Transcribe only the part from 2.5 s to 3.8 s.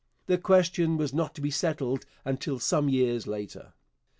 some years later.